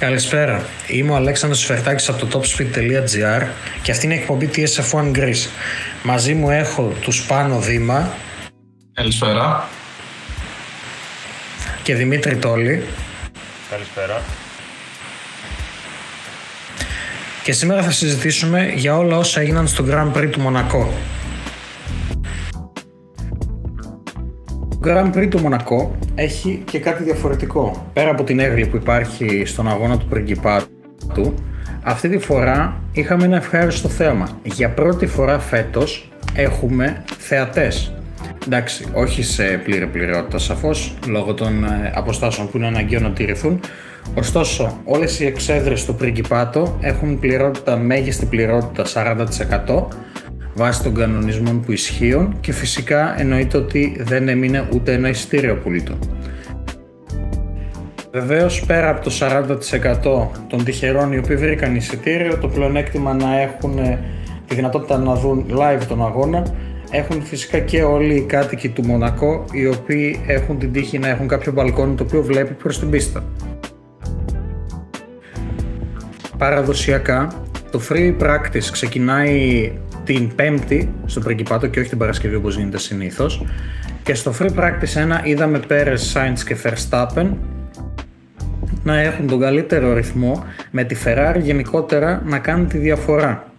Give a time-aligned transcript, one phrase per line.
[0.00, 0.64] Καλησπέρα.
[0.86, 3.46] Είμαι ο Αλέξανδρος Φερτάκης από το topspeed.gr
[3.82, 5.48] και αυτή είναι η εκπομπή TSF1 Greece.
[6.02, 8.12] Μαζί μου έχω τους Πάνο Δήμα.
[8.92, 9.68] Καλησπέρα.
[11.82, 12.84] Και Δημήτρη Τόλη.
[13.70, 14.22] Καλησπέρα.
[17.42, 20.92] Και σήμερα θα συζητήσουμε για όλα όσα έγιναν στο Grand Prix του Μονακό.
[24.84, 27.86] Grand Prix του Μονακό έχει και κάτι διαφορετικό.
[27.92, 31.34] Πέρα από την έγκλη που υπάρχει στον αγώνα του πριγκιπάτου,
[31.82, 34.28] αυτή τη φορά είχαμε ένα ευχάριστο θέαμα.
[34.42, 37.94] Για πρώτη φορά φέτος έχουμε θεατές.
[38.46, 43.60] Εντάξει, όχι σε πλήρη πληρότητα σαφώς, λόγω των ε, αποστάσεων που είναι αναγκαίο να τηρηθούν.
[44.14, 48.84] Ωστόσο, όλες οι εξέδρες στο πριγκιπάτο έχουν πληρότητα, μέγιστη πληρότητα
[49.66, 49.86] 40%,
[50.54, 55.98] βάσει των κανονισμών που ισχύουν και φυσικά εννοείται ότι δεν έμεινε ούτε ένα εισιτήριο απολύτω.
[58.12, 63.78] Βεβαίως, πέρα από το 40% των τυχερών οι οποίοι βρήκαν εισιτήριο, το πλεονέκτημα να έχουν
[63.78, 63.98] ε,
[64.46, 66.46] τη δυνατότητα να δουν live τον αγώνα,
[66.90, 71.28] έχουν φυσικά και όλοι οι κάτοικοι του Μονακό, οι οποίοι έχουν την τύχη να έχουν
[71.28, 73.24] κάποιο μπαλκόνι το οποίο βλέπει προς την πίστα.
[76.38, 77.32] Παραδοσιακά,
[77.70, 79.72] το free practice ξεκινάει
[80.12, 83.44] την Πέμπτη στο Πριγκιπάτο και όχι την Παρασκευή όπως γίνεται συνήθως.
[84.02, 87.26] Και στο Free Practice 1 είδαμε Πέρες, Sainz και Verstappen
[88.82, 93.52] να έχουν τον καλύτερο ρυθμό με τη Ferrari γενικότερα να κάνει τη διαφορά.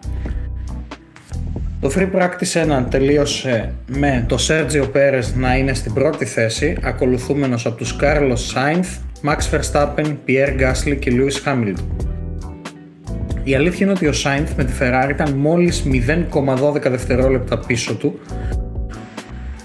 [1.79, 7.65] Το Free Practice 1 τελείωσε με το Sergio Perez να είναι στην πρώτη θέση, ακολουθούμενος
[7.65, 8.85] από τους Carlos Sainz,
[9.29, 12.10] Max Verstappen, Pierre Gasly και Lewis Hamilton.
[13.43, 18.19] Η αλήθεια είναι ότι ο Σάινθ με τη Ferrari ήταν μόλις 0,12 δευτερόλεπτα πίσω του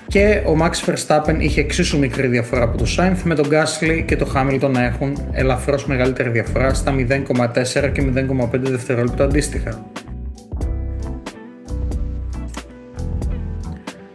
[0.06, 4.16] και ο Max Verstappen είχε εξίσου μικρή διαφορά από το Σάινθ με τον Gasly και
[4.16, 9.90] το Hamilton να έχουν ελαφρώς μεγαλύτερη διαφορά στα 0,4 και 0,5 δευτερόλεπτα αντίστοιχα.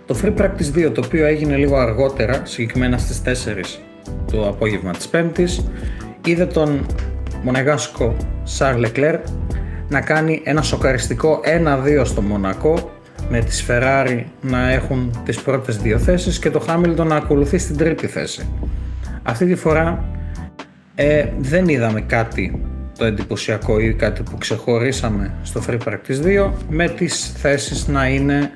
[0.05, 3.79] Το Free Practice 2 το οποίο έγινε λίγο αργότερα, συγκεκριμένα στις 4
[4.31, 5.63] το απόγευμα της Πέμπτης,
[6.25, 6.85] είδε τον
[7.43, 8.16] Μονεγάσκο
[8.57, 9.19] Charles Leclerc
[9.91, 11.40] να κάνει ένα σοκαριστικό
[12.00, 12.91] 1-2 στο Μονακό
[13.29, 17.78] με τις Ferrari να έχουν τις πρώτες δύο θέσεις και το Hamilton να ακολουθεί στην
[17.78, 18.47] τρίτη θέση.
[19.24, 20.06] Αυτή τη φορά
[20.96, 22.62] ε, δεν είδαμε κάτι
[22.97, 28.52] το εντυπωσιακό ή κάτι που ξεχωρίσαμε στο Free Practice 2 με τις θέσεις να είναι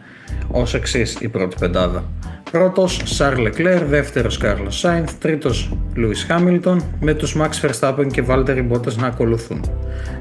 [0.51, 2.03] ως εξής η πρώτη πεντάδα.
[2.51, 8.71] Πρώτος Charles Leclerc, δεύτερος Carlos Sainz, τρίτος Lewis Hamilton με τους Max Verstappen και Valtteri
[8.71, 9.61] Bottas να ακολουθούν.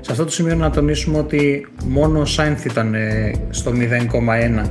[0.00, 3.72] Σε αυτό το σημείο να τονίσουμε ότι μόνο ο Sainz ήταν ε, στο
[4.60, 4.64] 0,1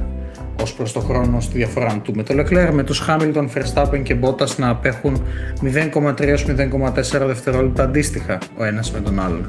[0.62, 4.16] ως προς το χρόνο στη διαφορά του με το Leclerc, με τους Hamilton, Verstappen και
[4.22, 5.24] Bottas να απέχουν
[5.62, 9.46] 0,3-0,4 δευτερόλεπτα αντίστοιχα ο ένας με τον άλλον.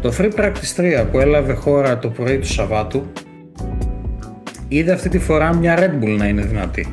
[0.00, 3.06] Το Free Practice 3 που έλαβε χώρα το πρωί του Σαββάτου
[4.68, 6.92] είδε αυτή τη φορά μια Red Bull να είναι δυνατή.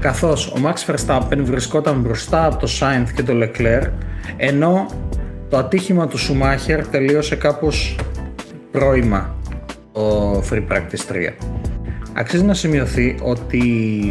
[0.00, 3.90] Καθώς ο Max Verstappen βρισκόταν μπροστά από το Sainz και το Leclerc,
[4.36, 4.86] ενώ
[5.48, 7.96] το ατύχημα του Schumacher τελείωσε κάπως
[8.70, 9.34] πρώιμα
[9.92, 11.32] το Free Practice 3.
[12.12, 13.62] Αξίζει να σημειωθεί ότι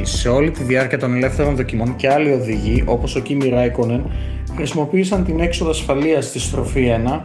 [0.04, 4.02] σε όλη τη διάρκεια των ελεύθερων δοκιμών και άλλοι οδηγοί όπως ο Kimi Raikkonen
[4.56, 7.22] χρησιμοποίησαν την έξοδο ασφαλείας στη στροφή 1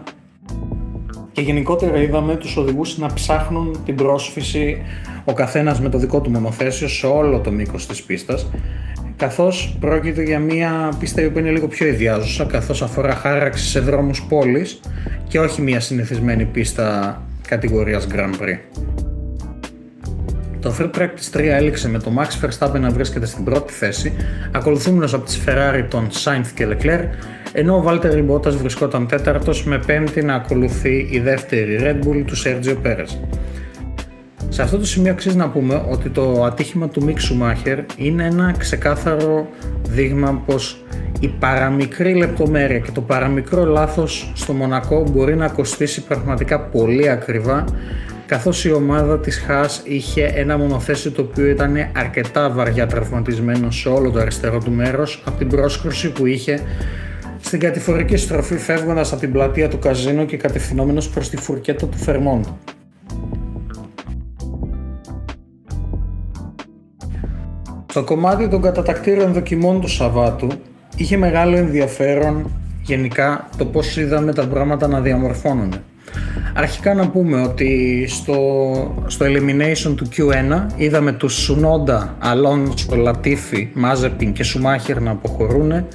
[1.38, 4.82] και γενικότερα είδαμε τους οδηγούς να ψάχνουν την πρόσφυση
[5.24, 8.50] ο καθένας με το δικό του μονοθέσιο σε όλο το μήκος της πίστας
[9.16, 13.80] καθώς πρόκειται για μια πίστα η οποία είναι λίγο πιο ιδιάζουσα καθώς αφορά χάραξη σε
[13.80, 14.80] δρόμους πόλης
[15.28, 18.58] και όχι μια συνηθισμένη πίστα κατηγορίας Grand Prix.
[20.60, 24.12] Το Free Practice 3 έληξε με το Max Verstappen να βρίσκεται στην πρώτη θέση,
[24.52, 27.08] ακολουθούμενος από τις Ferrari των Sainz και Leclerc,
[27.58, 32.36] ενώ ο Valtteri Bottas βρισκόταν τέταρτος με πέμπτη να ακολουθεί η δεύτερη Red Bull του
[32.36, 33.18] Sergio Perez.
[34.48, 38.54] Σε αυτό το σημείο αξίζει να πούμε ότι το ατύχημα του Mick Schumacher είναι ένα
[38.58, 39.48] ξεκάθαρο
[39.88, 40.84] δείγμα πως
[41.20, 47.64] η παραμικρή λεπτομέρεια και το παραμικρό λάθος στο Μονακό μπορεί να κοστίσει πραγματικά πολύ ακριβά
[48.26, 53.88] καθώς η ομάδα της Haas είχε ένα μονοθέσιο το οποίο ήταν αρκετά βαριά τραυματισμένο σε
[53.88, 56.60] όλο το αριστερό του μέρος από την πρόσκρουση που είχε
[57.48, 61.96] στην κατηφορική στροφή φεύγοντας από την πλατεία του καζίνο και κατευθυνόμενος προς τη φουρκέτα του
[61.98, 62.44] Φερμόντ.
[67.90, 70.48] Στο κομμάτι των κατατακτήρων δοκιμών του Σαββάτου
[70.96, 72.50] είχε μεγάλο ενδιαφέρον
[72.82, 75.82] γενικά το πώς είδαμε τα πράγματα να διαμορφώνονται.
[76.54, 78.34] Αρχικά να πούμε ότι στο,
[79.06, 85.86] στο elimination του Q1 είδαμε τους Σουνόντα, Αλόνσο, Λατίφη, Μάζεπιν και Σουμάχερ να αποχωρούν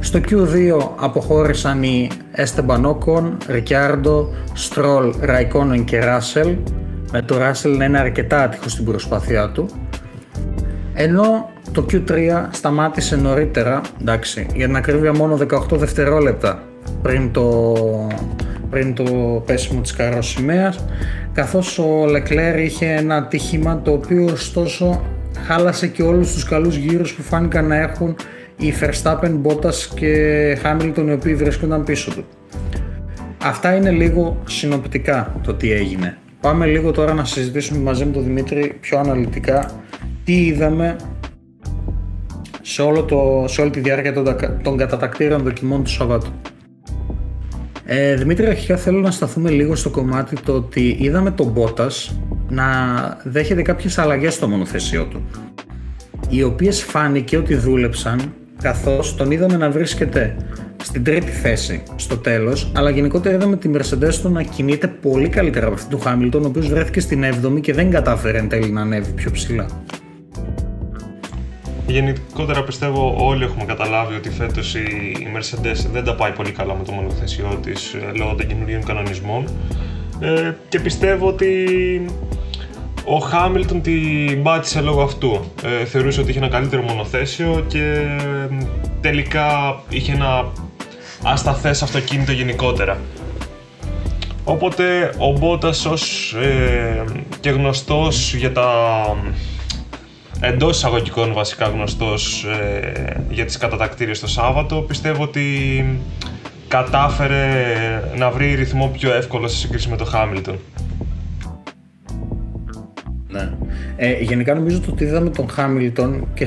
[0.00, 4.26] Στο Q2 αποχώρησαν οι Esteban Ocon, Ricciardo,
[4.68, 6.56] Stroll, Raikkonen και Russell
[7.12, 9.68] με το Russell να είναι αρκετά άτυχος στην προσπάθειά του.
[10.94, 16.62] Ενώ το Q3 σταμάτησε νωρίτερα, εντάξει, για την ακρίβεια μόνο 18 δευτερόλεπτα
[17.02, 17.74] πριν το,
[18.70, 19.04] πριν το
[19.46, 20.84] πέσιμο της καροσημαίας
[21.32, 25.02] καθώς ο Leclerc είχε ένα ατύχημα το οποίο ωστόσο
[25.46, 28.16] χάλασε και όλους τους καλούς γύρους που φάνηκαν να έχουν
[28.56, 32.24] οι Verstappen, Bottas και Hamilton οι οποίοι βρίσκονταν πίσω του.
[33.42, 36.18] Αυτά είναι λίγο συνοπτικά το τι έγινε.
[36.40, 39.70] Πάμε λίγο τώρα να συζητήσουμε μαζί με τον Δημήτρη πιο αναλυτικά
[40.24, 40.96] τι είδαμε
[42.62, 46.32] σε, όλο το, σε όλη τη διάρκεια των, των κατατακτήρων δοκιμών του Σαββάτου.
[47.84, 52.12] Ε, Δημήτρη, αρχικά θέλω να σταθούμε λίγο στο κομμάτι το ότι είδαμε τον Bottas
[52.48, 52.64] να
[53.24, 55.22] δέχεται κάποιες αλλαγές στο μονοθεσιό του
[56.28, 60.36] οι οποίες φάνηκε ότι δούλεψαν καθώς τον είδαμε να βρίσκεται
[60.82, 65.66] στην τρίτη θέση στο τέλος αλλά γενικότερα είδαμε τη Mercedes του να κινείται πολύ καλύτερα
[65.66, 68.80] από αυτή του Hamilton ο οποίος βρέθηκε στην 7η και δεν κατάφερε εν τέλει να
[68.80, 69.66] ανέβει πιο ψηλά.
[71.86, 76.84] Γενικότερα πιστεύω όλοι έχουμε καταλάβει ότι φέτος η Mercedes δεν τα πάει πολύ καλά με
[76.84, 79.44] το μονοθεσιό της ε, λόγω των καινούριων κανονισμών
[80.20, 81.66] ε, και πιστεύω ότι
[83.04, 85.40] ο Χάμιλτον την πάτησε λόγω αυτού.
[85.64, 87.96] Ε, θεωρούσε ότι είχε ένα καλύτερο μονοθέσιο και
[89.00, 90.52] τελικά είχε ένα
[91.22, 92.98] ασταθές αυτοκίνητο γενικότερα.
[94.44, 97.04] Οπότε ο Μπότας ως ε,
[97.40, 98.68] και γνωστός για τα
[100.40, 105.84] εντός εισαγωγικών βασικά γνωστός ε, για τις κατατακτήριες το Σάββατο πιστεύω ότι
[106.68, 107.44] κατάφερε
[108.16, 110.58] να βρει ρυθμό πιο εύκολο σε σύγκριση με το Χάμιλτον.
[113.32, 113.50] Ναι.
[113.96, 116.46] Ε, γενικά νομίζω ότι είδαμε τον Χάμιλτον και,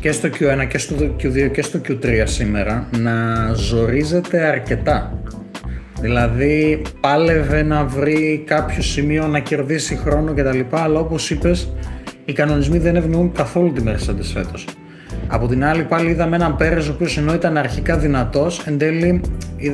[0.00, 5.20] και στο Q1 και στο Q2 και στο Q3 σήμερα να ζορίζεται αρκετά.
[6.00, 10.60] Δηλαδή πάλευε να βρει κάποιο σημείο να κερδίσει χρόνο κτλ.
[10.70, 11.72] Αλλά όπως είπες
[12.24, 14.66] οι κανονισμοί δεν ευνοούν καθόλου τη Mercedes φέτος.
[15.28, 19.20] Από την άλλη πάλι είδαμε έναν Πέρες ο οποίος ενώ ήταν αρχικά δυνατός εν τέλει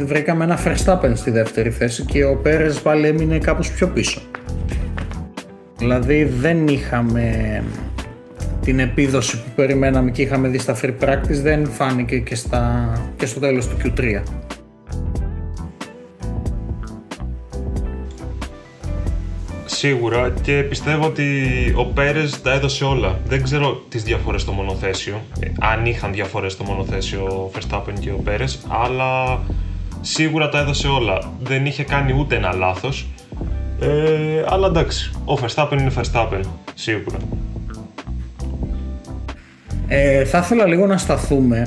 [0.05, 4.21] βρήκαμε ένα Verstappen στη δεύτερη θέση και ο Πέρες πάλι έμεινε κάπως πιο πίσω.
[5.83, 7.65] Δηλαδή δεν είχαμε
[8.63, 13.27] την επίδοση που περιμέναμε και είχαμε δει στα free practice δεν φάνηκε και, στα, και
[13.27, 14.23] στο τέλος του Q3.
[19.65, 21.25] Σίγουρα και πιστεύω ότι
[21.77, 23.21] ο Πέρες τα έδωσε όλα.
[23.27, 28.11] Δεν ξέρω τις διαφορές στο μονοθέσιο, ε, αν είχαν διαφορές στο μονοθέσιο ο Verstappen και
[28.11, 29.41] ο Πέρες, αλλά
[30.01, 31.33] σίγουρα τα έδωσε όλα.
[31.43, 33.07] Δεν είχε κάνει ούτε ένα λάθος
[33.83, 36.41] ε, αλλά εντάξει, ο Verstappen είναι Verstappen,
[36.75, 37.17] σίγουρα.
[39.89, 41.67] Ε, θα ήθελα λίγο να σταθούμε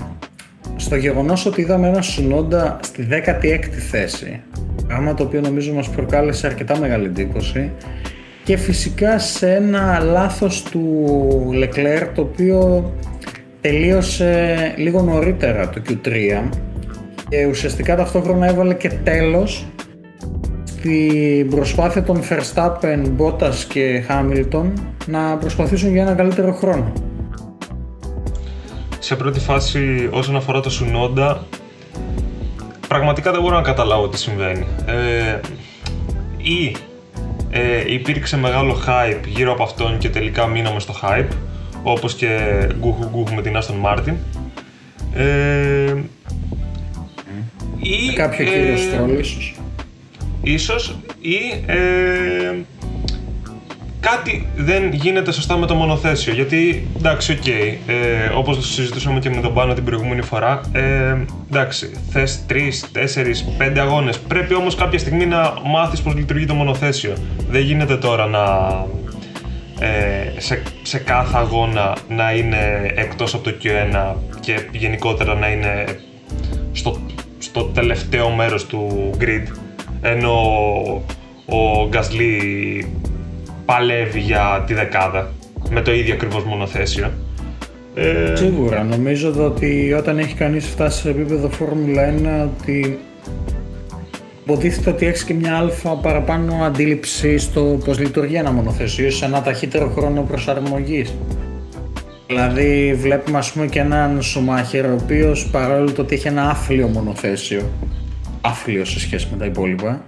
[0.76, 4.42] στο γεγονός ότι είδαμε ένα Σουνόντα στη 16η θέση
[4.88, 7.72] πράγμα το οποίο νομίζω μας προκάλεσε αρκετά μεγάλη εντύπωση
[8.44, 11.06] και φυσικά σε ένα λάθος του
[11.54, 12.92] Leclerc το οποίο
[13.62, 16.42] τελείωσε λίγο νωρίτερα το Q3
[17.30, 19.66] και ουσιαστικά ταυτόχρονα έβαλε και τέλος
[20.86, 24.72] την προσπάθεια των Verstappen, Bottas και Hamilton
[25.06, 26.94] να προσπαθήσουν για ένα καλύτερο χρόνο.
[29.00, 31.46] Σε πρώτη φάση όσον αφορά το Σουνόντα,
[32.88, 34.66] πραγματικά δεν μπορώ να καταλάβω τι συμβαίνει.
[34.86, 35.40] Ε,
[36.38, 36.76] ή
[37.50, 41.36] ε, υπήρξε μεγάλο hype γύρω από αυτόν και τελικά μείναμε στο hype,
[41.84, 42.38] όπως και
[42.80, 44.14] γκουχου γκουχου με την Aston Martin.
[45.14, 45.94] Ε,
[47.80, 49.24] ή, Κάποιο ε, κύριο Στρόλ
[50.46, 52.54] ίσως ίσως ή ε,
[54.00, 56.34] κάτι δεν γίνεται σωστά με το μονοθέσιο.
[56.34, 61.16] Γιατί εντάξει, ok, okay, ε, όπως συζητούσαμε και με τον Πάνο την προηγούμενη φορά, ε,
[61.50, 62.54] εντάξει, θες 3,
[62.92, 64.20] 4, 5 αγώνες.
[64.20, 67.14] Πρέπει όμως κάποια στιγμή να μάθεις πώς λειτουργεί το μονοθέσιο.
[67.50, 68.44] Δεν γίνεται τώρα να.
[69.80, 75.86] Ε, σε, σε κάθε αγώνα να είναι εκτός από το Q1 και γενικότερα να είναι
[76.72, 77.00] στο,
[77.38, 79.65] στο τελευταίο μέρος του grid
[80.06, 80.38] ενώ
[81.46, 82.88] ο Γκασλί
[83.66, 85.32] παλεύει για τη δεκάδα
[85.70, 87.12] με το ίδιο ακριβώς μονοθέσιο.
[87.96, 88.36] Ε...
[88.36, 88.84] Σίγουρα.
[88.84, 92.14] Νομίζω ότι όταν έχει κανείς φτάσει σε επίπεδο Φόρμουλα
[92.46, 93.00] 1 ότι
[94.44, 99.42] υποτίθεται ότι έχεις και μια αλφα παραπάνω αντίληψη στο πώς λειτουργεί ένα μονοθέσιο σε ένα
[99.42, 101.14] ταχύτερο χρόνο προσαρμογής.
[102.28, 106.88] Δηλαδή βλέπουμε ας πούμε και έναν Σουμάχερ ο οποίος παρόλο το ότι έχει ένα άφλιο
[106.88, 107.62] μονοθέσιο
[108.46, 110.02] άφλιο σε σχέση με τα υπόλοιπα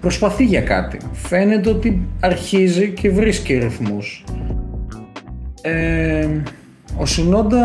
[0.00, 0.98] προσπαθεί για κάτι.
[1.12, 4.24] Φαίνεται ότι αρχίζει και βρίσκει ρυθμούς.
[5.62, 6.28] Ε,
[6.96, 7.64] ο Σουνόντα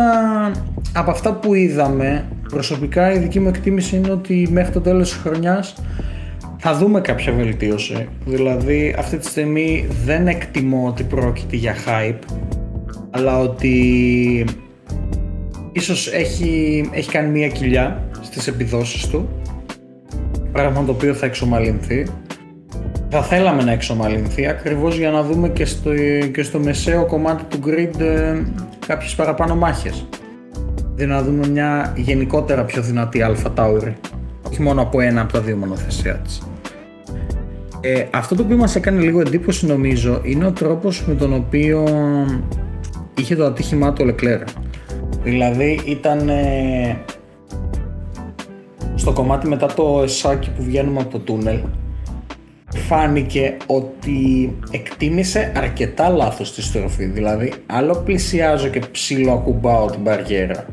[0.92, 5.18] από αυτά που είδαμε, προσωπικά η δική μου εκτίμηση είναι ότι μέχρι το τέλος της
[5.18, 5.74] χρονιάς
[6.58, 8.08] θα δούμε κάποια βελτίωση.
[8.24, 12.36] Δηλαδή αυτή τη στιγμή δεν εκτιμώ ότι πρόκειται για hype,
[13.10, 14.44] αλλά ότι
[15.72, 19.28] ίσως έχει, έχει κάνει μία κοιλιά στις επιδόσεις του,
[20.52, 22.06] πράγμα το οποίο θα εξομαλυνθεί.
[23.10, 25.90] Θα θέλαμε να εξομαλυνθεί ακριβώς για να δούμε και στο,
[26.32, 28.42] και στο μεσαίο κομμάτι του grid ε,
[28.86, 30.06] κάποιες παραπάνω μάχες.
[30.94, 33.96] Δηλαδή να δούμε μια γενικότερα πιο δυνατή Αλφα Τάουρη.
[34.50, 36.42] Όχι μόνο από ένα από τα δύο μονοθεσία της.
[37.80, 41.84] Ε, αυτό το οποίο μας έκανε λίγο εντύπωση νομίζω είναι ο τρόπος με τον οποίο
[43.18, 44.40] είχε το ατύχημά του ο Λεκλέρ.
[45.22, 46.96] Δηλαδή ήταν ε,
[49.06, 51.58] στο κομμάτι μετά το εσάκι που βγαίνουμε από το τούνελ
[52.68, 57.04] φάνηκε ότι εκτίμησε αρκετά λάθος τη στροφή.
[57.04, 60.66] Δηλαδή, άλλο πλησιάζω και ψηλό ακουμπάω την μπαριέρα.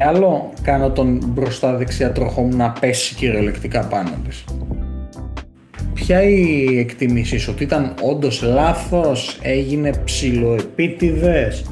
[0.00, 4.44] Άλλο κάνω τον μπροστά δεξιά τροχό μου να πέσει κυριολεκτικά πάνω της.
[5.94, 11.64] Ποια η εκτίμησή σου, ότι ήταν όντως λάθος, έγινε ψηλοεπίτηδες,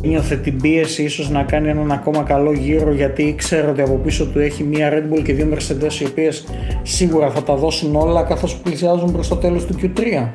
[0.00, 4.26] ένιωθε την πίεση ίσως να κάνει έναν ακόμα καλό γύρο γιατί ήξερε ότι από πίσω
[4.26, 6.44] του έχει μία Red Bull και δύο Mercedes οι οποίες
[6.82, 10.28] σίγουρα θα τα δώσουν όλα καθώς πλησιάζουν προς το τέλος του Q3.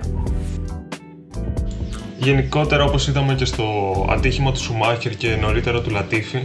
[2.18, 3.66] Γενικότερα όπως είδαμε και στο
[4.10, 6.38] ατύχημα του Σουμάχερ και νωρίτερα του Λατίφη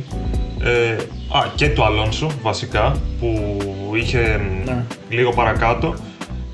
[0.63, 0.93] ε,
[1.37, 3.57] α, και του Αλόνσο βασικά που
[3.95, 4.85] είχε ναι.
[5.09, 5.95] λίγο παρακάτω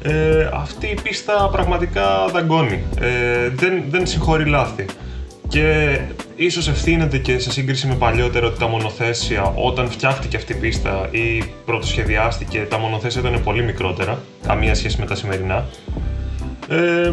[0.02, 2.82] ε, αυτή η πίστα πραγματικά δαγκώνει.
[3.00, 4.84] Ε, δεν, δεν συγχωρεί λάθη.
[5.48, 5.98] Και
[6.38, 11.08] ίσως ευθύνεται και σε σύγκριση με παλιότερα ότι τα μονοθέσια όταν φτιάχτηκε αυτή η πίστα
[11.10, 15.66] ή πρωτοσχεδιάστηκε τα μονοθέσια ήταν πολύ μικρότερα, καμία σχέση με τα σημερινά.
[16.68, 17.12] Ε,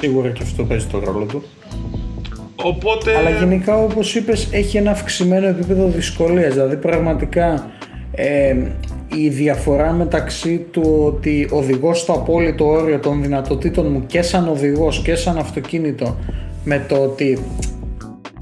[0.00, 1.42] Σίγουρα και αυτό παίζει το ρόλο του.
[2.56, 3.16] Οπότε...
[3.16, 7.70] Αλλά γενικά όπως είπες έχει ένα αυξημένο επίπεδο δυσκολίας, δηλαδή πραγματικά
[8.12, 8.54] ε,
[9.14, 15.02] η διαφορά μεταξύ του ότι οδηγώ στο απόλυτο όριο των δυνατοτήτων μου και σαν οδηγός
[15.02, 16.16] και σαν αυτοκίνητο
[16.64, 17.38] με το ότι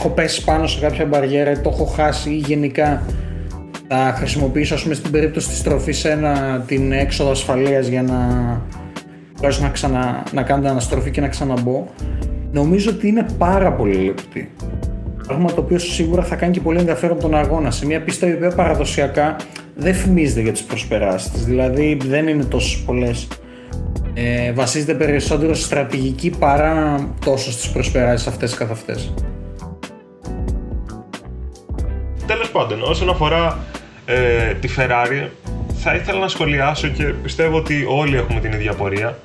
[0.05, 3.03] έχω πέσει πάνω σε κάποια μπαριέρα, το έχω χάσει ή γενικά
[3.89, 8.17] θα χρησιμοποιήσω ας πούμε στην περίπτωση της στροφής ένα, την έξοδο ασφαλείας για να
[9.37, 11.87] μπορέσω να, ξανα, να κάνω την αναστροφή και να ξαναμπω
[12.53, 14.53] νομίζω ότι είναι πάρα πολύ λεπτή.
[15.27, 18.33] Πράγμα το οποίο σίγουρα θα κάνει και πολύ ενδιαφέρον τον αγώνα σε μια πίστα η
[18.33, 19.37] οποία παραδοσιακά
[19.77, 23.29] δεν φημίζεται για τις προσπεράσεις δηλαδή δεν είναι τόσο πολλές
[24.15, 29.13] ε, βασίζεται περισσότερο στη στρατηγική παρά τόσο στις προσπεράσεις αυτές καθ' αυτές.
[32.27, 33.59] Τέλος πάντων, όσον αφορά
[34.05, 35.29] ε, τη Ferrari,
[35.83, 39.19] θα ήθελα να σχολιάσω και πιστεύω ότι όλοι έχουμε την ίδια πορεία.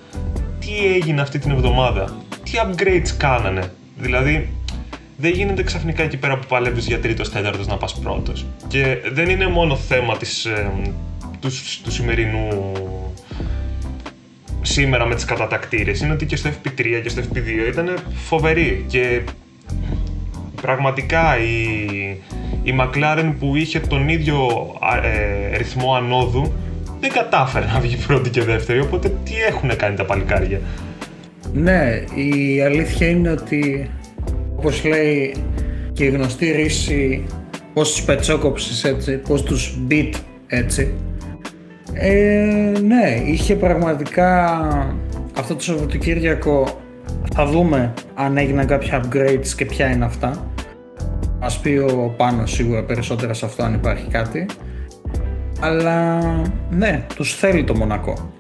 [0.59, 4.49] Τι έγινε αυτή την εβδομάδα, τι upgrades κάνανε; Δηλαδή,
[5.17, 8.45] δεν γίνεται ξαφνικά εκεί πέρα που παλεύεις για τρίτος τέταρτος να πας πρώτος.
[8.67, 10.71] Και δεν είναι μόνο θέμα της, ε,
[11.39, 12.71] τους, του σημερινού
[14.61, 19.21] σήμερα με τις κατατακτήρες είναι ότι και στο FP3 και στο FP2 ήταν φοβερή και
[20.67, 21.63] πραγματικά η,
[22.63, 24.47] η McLaren που είχε τον ίδιο
[25.03, 26.53] ε, ρυθμό ανόδου
[26.99, 30.59] δεν κατάφερε να βγει πρώτη και δεύτερη, οπότε τι έχουν κάνει τα παλικάρια;
[31.53, 33.89] Ναι, η αλήθεια είναι ότι
[34.55, 35.35] όπως λέει
[35.93, 37.25] και η γνωστή ρίση
[37.73, 40.13] πώς τους πετσόκοψες έτσι, πώς τους beat
[40.47, 40.93] έτσι
[41.93, 44.57] ε, ναι, είχε πραγματικά
[45.37, 46.81] αυτό το Σαββατοκύριακο
[47.33, 50.51] θα δούμε αν έγιναν κάποια upgrades και ποια είναι αυτά.
[51.39, 54.45] Μας πει ο πάνω σίγουρα περισσότερα σε αυτό αν υπάρχει κάτι.
[55.59, 56.19] Αλλά
[56.69, 58.31] ναι, τους θέλει το Μονακό.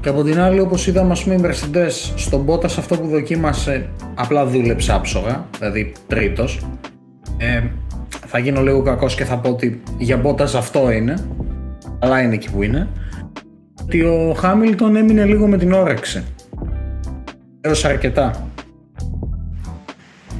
[0.00, 3.88] Και από την άλλη όπως είδαμε ας πούμε οι Mercedes στον Bottas αυτό που δοκίμασε
[4.14, 6.66] απλά δούλεψε άψογα, δηλαδή τρίτος.
[7.36, 7.62] Ε,
[8.26, 11.14] θα γίνω λίγο κακός και θα πω ότι για Bottas αυτό είναι,
[11.98, 12.88] αλλά είναι εκεί που είναι,
[13.82, 16.24] ότι ο Χάμιλτον έμεινε λίγο με την όρεξη.
[17.60, 18.47] Έδωσε αρκετά.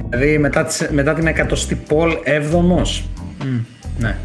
[0.09, 3.09] Δηλαδή μετά, μετά την εκατοστή Πολ έβδομος.
[3.97, 4.15] ναι.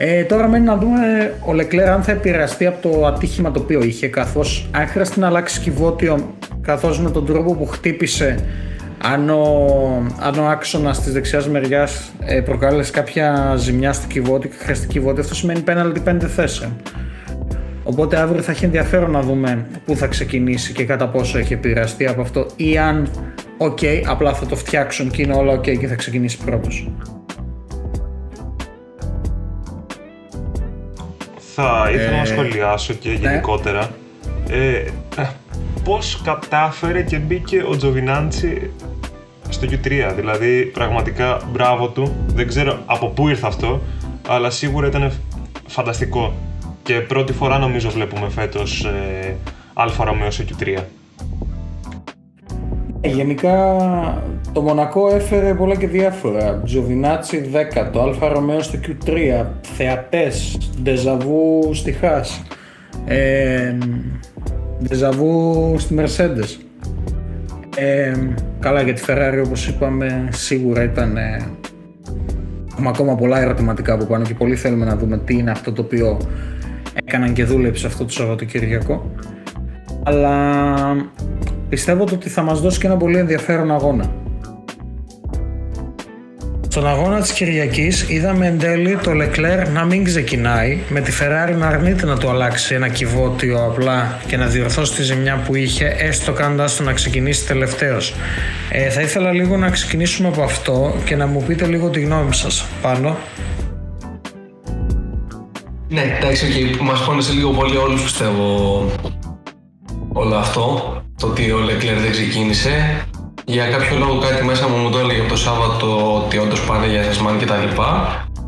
[0.00, 3.82] Ε, τώρα μένει να δούμε ο Λεκλέρ αν θα επηρεαστεί από το ατύχημα το οποίο
[3.82, 8.36] είχε καθώς αν χρειαστεί να αλλάξει κυβότιο καθώς με τον τρόπο που χτύπησε
[9.02, 9.66] αν ο,
[10.20, 15.20] αν ο άξονας της δεξιάς μεριάς ε, προκάλεσε κάποια ζημιά στο κιβώτιο και χρειαστεί κιβώτιο,
[15.20, 16.76] αυτό σημαίνει πέναλτι 5 θέσεων.
[17.82, 22.06] Οπότε αύριο θα έχει ενδιαφέρον να δούμε πού θα ξεκινήσει και κατά πόσο έχει επηρεαστεί
[22.06, 23.10] από αυτό ή αν,
[23.58, 26.88] οκ, απλά θα το φτιάξουν και είναι όλα οκ και θα ξεκινήσει πρώτος.
[31.54, 33.14] Θα ήθελα να ε, σχολιάσω και ναι.
[33.14, 33.90] γενικότερα
[34.48, 34.84] ε,
[35.84, 38.70] πώς κατάφερε και μπήκε ο Τζοβινάντσι
[39.48, 40.12] στο Q3.
[40.16, 42.16] Δηλαδή, πραγματικά μπράβο του.
[42.26, 43.82] Δεν ξέρω από πού ήρθε αυτό,
[44.28, 45.12] αλλά σίγουρα ήταν
[45.66, 46.34] φανταστικό.
[46.82, 49.36] Και πρώτη φορά νομίζω βλέπουμε φέτος ε,
[49.74, 50.82] Alfa Romeo σε Q3.
[53.00, 53.76] Ε, γενικά
[54.52, 56.60] το Μονακό έφερε πολλά και διάφορα.
[56.64, 62.42] Τζοβινάτσι 10, το Alfa Romeo στο Q3, θεατές, ντεζαβού στη Haas,
[63.06, 63.78] ε,
[64.82, 66.62] ντεζαβού στη Mercedes.
[67.76, 68.12] Ε,
[68.60, 71.50] καλά για τη Ferrari όπως είπαμε σίγουρα ήταν ε,
[72.72, 75.82] έχουμε ακόμα πολλά ερωτηματικά από πάνω και πολύ θέλουμε να δούμε τι είναι αυτό το
[75.82, 76.20] οποίο
[76.94, 79.10] έκαναν και δούλεψε αυτό το Σαββατοκυριακό
[80.02, 80.34] αλλά
[81.68, 84.12] πιστεύω ότι θα μας δώσει και ένα πολύ ενδιαφέρον αγώνα.
[86.78, 91.54] Στον αγώνα της Κυριακής είδαμε εν τέλει το Leclerc να μην ξεκινάει με τη Ferrari
[91.58, 95.96] να αρνείται να του αλλάξει ένα κυβότιο απλά και να διορθώσει τη ζημιά που είχε
[95.98, 98.14] έστω κάνοντας το να ξεκινήσει τελευταίος.
[98.70, 102.34] Ε, θα ήθελα λίγο να ξεκινήσουμε από αυτό και να μου πείτε λίγο τη γνώμη
[102.34, 103.16] σας πάνω.
[105.88, 106.82] Ναι, εντάξει, okay.
[106.82, 108.84] μας πόνεσε λίγο πολύ όλους πιστεύω
[110.12, 113.04] όλο αυτό, το ότι ο Leclerc δεν ξεκίνησε.
[113.44, 117.02] Για κάποιο λόγο κάτι μέσα μου μου το έλεγε το Σάββατο ότι όντως πάνε για
[117.02, 117.88] Σασμάν και τα λοιπά.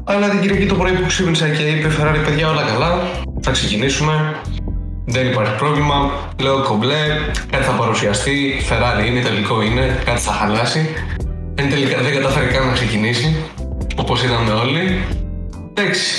[0.05, 3.03] Αλλά την Κυριακή το πρωί που ξύπνησα και είπε Ferrari παιδιά όλα καλά,
[3.41, 4.35] θα ξεκινήσουμε.
[5.07, 6.11] Δεν υπάρχει πρόβλημα.
[6.41, 7.03] Λέω κομπλέ,
[7.51, 8.61] κάτι θα παρουσιαστεί.
[8.69, 10.89] Ferrari είναι, τελικό είναι, κάτι θα χαλάσει.
[11.55, 13.37] Εν τελικά δεν κατάφερε καν να ξεκινήσει,
[13.97, 15.05] όπως είδαμε όλοι.
[15.75, 16.11] Εντάξει.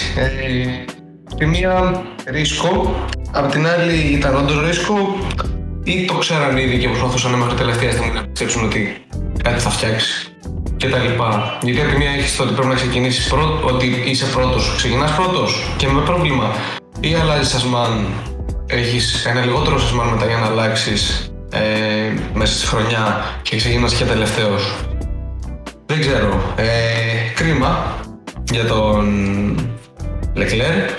[1.38, 2.96] Ε, μία ρίσκο,
[3.32, 5.18] απ' την άλλη ήταν όντως ρίσκο
[5.84, 9.06] ή το ξέραν ήδη και προσπαθούσαν μέχρι τελευταία στιγμή να πιστέψουν ότι
[9.44, 10.36] κάτι θα φτιάξεις
[10.78, 11.58] και τα λοιπά.
[11.62, 15.12] Γιατί από τη μία έχεις το ότι πρέπει να ξεκινήσεις πρώτο, ότι είσαι πρώτος, ξεκινάς
[15.12, 16.56] πρώτος και με πρόβλημα.
[17.00, 18.06] Ή αλλάζεις σασμάν,
[18.68, 21.60] έχεις ένα λιγότερο σασμάν μετά για να αλλάξεις ε,
[22.34, 24.76] μέσα στη χρονιά και ξεκινάς και τελευταίος.
[25.86, 26.54] Δεν ξέρω.
[26.56, 26.66] Ε,
[27.36, 27.96] κρίμα
[28.52, 29.06] για τον
[30.34, 30.90] Λεκλέρ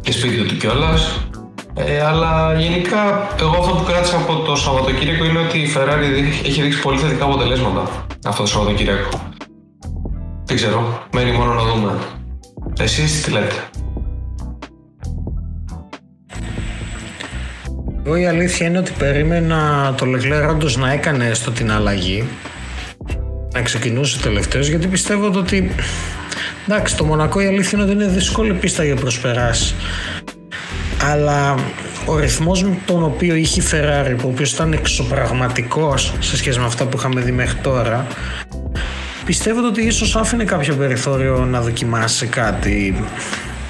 [0.00, 1.29] και σπίτι του κιόλας.
[1.74, 6.62] Ε, αλλά γενικά, εγώ αυτό που κράτησα από το Σαββατοκύριακο είναι ότι η Ferrari έχει
[6.62, 9.08] δείξει πολύ θετικά αποτελέσματα αυτό το Σαββατοκύριακο.
[10.44, 11.98] Δεν ξέρω, μένει μόνο να δούμε.
[12.80, 13.54] Εσείς τι λέτε;
[18.04, 22.28] Εγώ η αλήθεια είναι ότι περίμενα το Leclerc όντως να έκανε έστω την αλλαγή
[23.54, 25.74] να ξεκινούσε τελευταίος γιατί πιστεύω ότι
[26.66, 29.74] εντάξει το Μονακό η αλήθεια είναι ότι είναι δύσκολη πίστα για προσπεράσει
[31.02, 31.54] αλλά
[32.06, 36.64] ο ρυθμός με τον οποίο είχε η Ferrari, ο οποίος ήταν εξωπραγματικός σε σχέση με
[36.64, 38.06] αυτά που είχαμε δει μέχρι τώρα,
[39.24, 43.04] πιστεύω ότι ίσως άφηνε κάποιο περιθώριο να δοκιμάσει κάτι.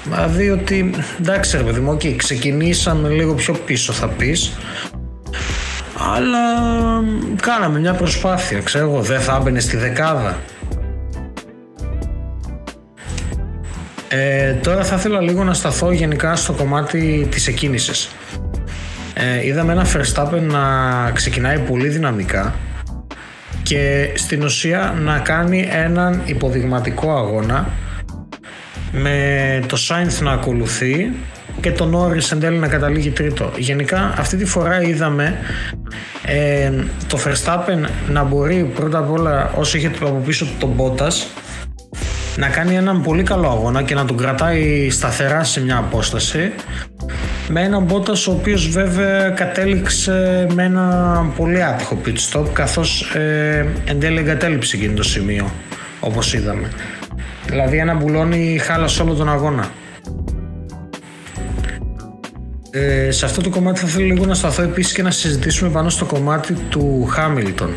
[0.03, 4.51] Δηλαδή ότι, εντάξει ρε παιδί μου, okay, ξεκινήσαμε λίγο πιο πίσω θα πεις,
[6.15, 6.39] αλλά
[7.41, 10.37] κάναμε μια προσπάθεια, ξέρω εγώ, δεν θα έμπαινε στη δεκάδα.
[14.13, 18.09] Ε, τώρα θα ήθελα λίγο να σταθώ γενικά στο κομμάτι της εκκίνησης.
[19.13, 20.61] Ε, είδαμε ένα Verstappen να
[21.11, 22.55] ξεκινάει πολύ δυναμικά
[23.63, 27.69] και στην ουσία να κάνει έναν υποδειγματικό αγώνα
[28.91, 31.11] με το Sainz να ακολουθεί
[31.61, 33.51] και τον Norris εν τέλει να καταλήγει τρίτο.
[33.57, 35.37] Γενικά αυτή τη φορά είδαμε
[36.25, 36.71] ε,
[37.07, 41.40] το Verstappen να μπορεί πρώτα απ' όλα όσο είχε από πίσω του τον Bottas
[42.37, 46.51] να κάνει έναν πολύ καλό αγώνα και να τον κρατάει σταθερά σε μια απόσταση
[47.49, 53.65] με έναν Μπότας ο οποίος βέβαια κατέληξε με ένα πολύ άτυχο pit stop καθώς ε,
[53.85, 55.51] εν τέλει εγκατέλειψε εκείνο το σημείο
[55.99, 56.69] όπως είδαμε.
[57.45, 59.69] Δηλαδή ένα μπουλόνι χάλασε όλο τον αγώνα.
[62.71, 65.89] Ε, σε αυτό το κομμάτι θα θέλω λίγο να σταθώ επίσης και να συζητήσουμε πάνω
[65.89, 67.73] στο κομμάτι του Χάμιλτον.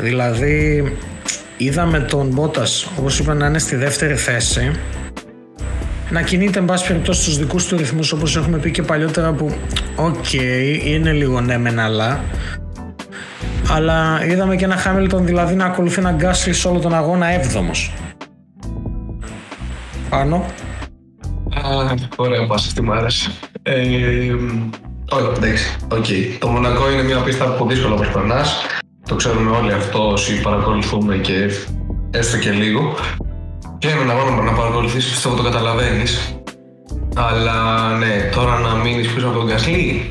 [0.00, 0.84] Δηλαδή
[1.60, 4.70] είδαμε τον Μπότας όπως είπα να είναι στη δεύτερη θέση.
[6.10, 9.56] Να κινείται εν πάση περιπτώσει στους δικούς του ρυθμούς όπως έχουμε πει και παλιότερα που
[9.96, 12.20] ok okay, είναι λίγο ναι μεν αλλά.
[13.70, 17.92] Αλλά είδαμε και ένα Χάμιλτον δηλαδή να ακολουθεί ένα Γκάσλι σε όλο τον αγώνα έβδομος.
[20.08, 20.36] Πάνο.
[21.54, 23.30] Α, ωραία πάσα, αυτή μου άρεσε.
[23.62, 23.80] Ε,
[25.36, 26.06] εντάξει, οκ.
[26.38, 28.64] Το Μονακό είναι μια πίστα που δύσκολα προσπερνάς
[29.10, 31.50] το ξέρουμε όλοι αυτό όσοι παρακολουθούμε και
[32.10, 32.94] έστω και λίγο.
[33.78, 36.36] Και ένα αγώνα να παρακολουθήσει, πιστεύω το καταλαβαίνεις.
[37.16, 40.10] Αλλά ναι, τώρα να μείνεις πίσω από τον Γκάσλι.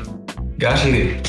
[0.56, 1.20] Γκάσλι.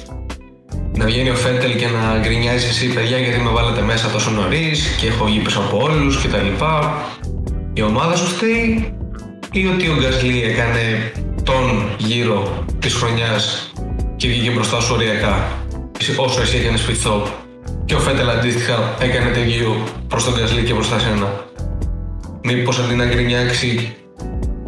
[0.98, 4.96] Να βγαίνει ο Φέτελ και να γκρινιάζει εσύ, παιδιά, γιατί με βάλετε μέσα τόσο νωρίς
[5.00, 6.64] και έχω βγει πίσω από όλους κτλ.
[7.74, 8.94] Η ομάδα σου φταίει
[9.52, 11.12] ή ότι ο Γκάσλι έκανε
[11.44, 13.72] τον γύρο της χρονιάς
[14.16, 15.60] και βγήκε μπροστά σου οριακά
[16.18, 17.22] όσο εσύ έκανες speed
[17.92, 19.40] Και ο Φέτελ αντίστοιχα έκανε το
[20.08, 21.46] προς τον Γκασλί και προς τα σένα.
[22.44, 23.96] Μήπως αντί να γκρινιάξει.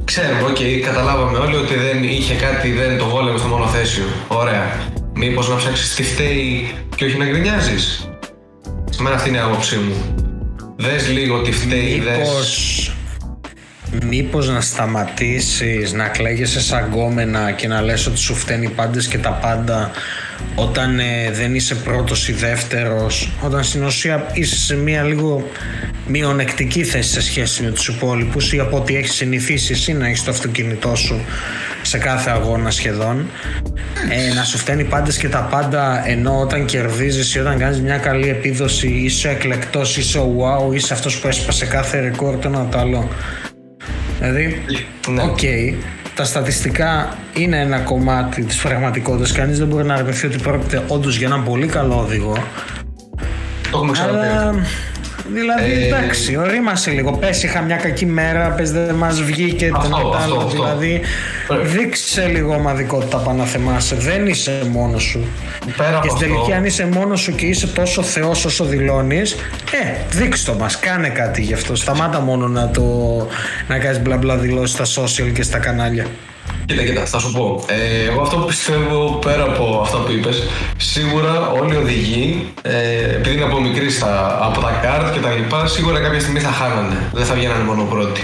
[0.03, 4.03] Ξέρουμε, ok, okay, καταλάβαμε όλοι ότι δεν είχε κάτι, δεν το βόλευε στο μονοθέσιο.
[4.27, 4.63] Ωραία.
[5.13, 8.09] Μήπως να ψάξεις τι φταίει και όχι να γκρινιάζεις;
[8.99, 10.15] Μένα αυτή είναι η άποψή μου.
[10.75, 12.91] Δες λίγο τι φταίει, δες...
[14.05, 19.17] Μήπως να σταματήσεις να κλαίγεσαι σαν γκόμενα και να λες ότι σου φταίνει πάντες και
[19.17, 19.91] τα πάντα
[20.55, 25.47] όταν ε, δεν είσαι πρώτος ή δεύτερος όταν στην ουσία είσαι σε μια λίγο
[26.07, 30.23] μειονεκτική θέση σε σχέση με τους υπόλοιπους ή από ό,τι έχεις συνηθίσει εσύ να έχεις
[30.23, 31.21] το αυτοκίνητό σου
[31.81, 33.29] σε κάθε αγώνα σχεδόν.
[34.09, 37.97] Ε, να σου φταίνει πάντες και τα πάντα ενώ όταν κερδίζεις ή όταν κάνεις μια
[37.97, 42.67] καλή επίδοση είσαι εκλεκτός, είσαι ο wow, είσαι αυτός που έσπασε κάθε ρεκόρ το ένα
[42.71, 43.09] το άλλο.
[44.19, 44.61] Δηλαδή,
[45.07, 45.21] ναι.
[45.21, 45.37] ok.
[45.41, 45.73] okay,
[46.15, 49.31] τα στατιστικά είναι ένα κομμάτι της πραγματικότητας.
[49.31, 52.37] Κανείς δεν μπορεί να αρνηθεί ότι πρόκειται όντως για έναν πολύ καλό οδηγό.
[53.71, 54.27] Το έχουμε ξαναπεί
[55.27, 55.85] Δηλαδή, ε...
[55.85, 57.11] εντάξει, ορίμασε λίγο.
[57.11, 61.01] Πες, είχα μια κακή μέρα, πες δεν μας βγήκε αυτό, το αυτό, αυτό, Δηλαδή,
[61.63, 63.95] δείξε λίγο ομαδικότητα πάνω να θεμάσαι.
[63.95, 65.25] Δεν είσαι μόνος σου.
[65.77, 69.33] Πέρα και στην τελική, αν είσαι μόνος σου και είσαι τόσο θεός όσο δηλώνεις,
[69.83, 70.79] ε, δείξε το μας.
[70.79, 71.75] Κάνε κάτι γι' αυτό.
[71.75, 72.83] Σταμάτα μόνο να, το,
[73.67, 76.05] να κάνεις μπλα μπλα δηλώσεις στα social και στα κανάλια.
[76.65, 77.63] Κοίτα, κοίτα, θα σου πω.
[77.67, 80.43] Ε, εγώ αυτό που πιστεύω πέρα από αυτά που είπες,
[80.77, 83.87] σίγουρα όλοι οι οδηγοί, ε, επειδή είναι από μικρή
[84.41, 87.09] από τα κάρτ και τα λοιπά, σίγουρα κάποια στιγμή θα χάνανε.
[87.13, 88.21] Δεν θα βγαίνανε μόνο πρώτοι.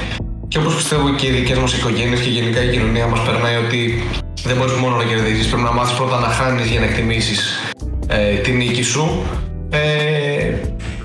[0.47, 4.03] Και όπως πιστεύω και οι δικές μας οικογένειες και γενικά η κοινωνία μας περνάει ότι
[4.43, 5.49] δεν μπορείς μόνο να κερδίσει.
[5.49, 7.39] Πρέπει να μάθεις πρώτα να χάνεις για να εκτιμήσεις
[8.07, 9.23] ε, τη νίκη σου.
[9.69, 10.53] Ε,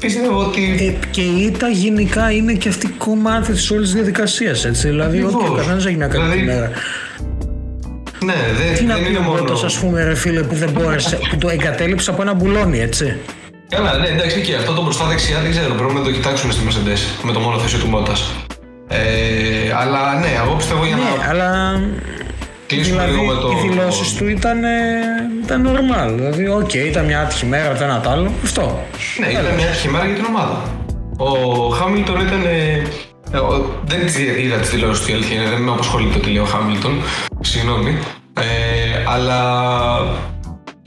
[0.00, 0.76] πιστεύω ότι.
[1.02, 4.66] Ε, και η ήττα γενικά είναι και αυτή κομμάτι της όλης διαδικασίας.
[4.70, 6.70] Δηλαδή, ότι ο καθένας έχει μια καλή δηλαδή, μέρα.
[8.24, 9.42] Ναι, δεν, Τι δεν να είναι μόνο.
[9.42, 13.16] Πρώτος, ας πούμε, ρε φίλε, που δεν μπόρεσε, που το εγκατέλειψε από ένα μπουλόνι, έτσι.
[13.68, 16.62] Καλά, ναι, εντάξει, και αυτό το μπροστά δεξιά δεν ξέρω, πρέπει να το κοιτάξουμε στη
[16.68, 18.30] Mercedes με το μόνο θέσιο του Μπότας.
[18.88, 21.28] Ε, αλλά ναι, εγώ πιστεύω για ναι, να.
[21.28, 21.80] αλλά
[22.68, 23.48] δηλαδή, λίγο με το...
[23.48, 24.58] Οι δηλώσεις του ήταν,
[25.44, 26.12] ήταν normal.
[26.14, 28.30] Δηλαδή, ok, okay, ήταν μια άτυχη μέρα, το ένα το άλλο.
[28.42, 28.84] Αυτό.
[29.20, 30.62] Ναι, ήταν μια άτυχη μέρα για την ομάδα.
[31.16, 32.42] Ο Χάμιλτον ήταν
[33.34, 33.38] ε,
[33.84, 34.00] δεν
[34.38, 37.02] είδα τις δηλώσεις του η αλήθεια δεν με απασχολεί το τι λέει ο Χάμιλτον.
[37.40, 37.98] Συγγνώμη.
[38.40, 39.40] Ε, αλλά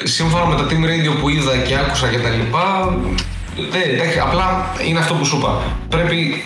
[0.04, 2.98] σύμφωνα με τα team radio που είδα και άκουσα και τα λοιπά,
[3.72, 4.46] δεν, εντάξει, απλά
[4.88, 5.62] είναι αυτό που σου είπα.
[5.90, 6.44] Πρέπει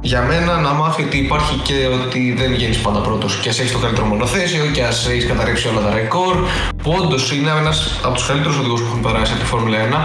[0.00, 3.36] για μένα να μάθει ότι υπάρχει και ότι δεν βγαίνεις πάντα πρώτος.
[3.36, 6.36] Και ας έχεις το καλύτερο μονοθέσιο και ας έχεις καταρρίψει όλα τα ρεκόρ.
[6.82, 9.96] Που όντως είναι ένας από τους καλύτερους οδηγούς που έχουν περάσει από τη Φόρμουλα 1.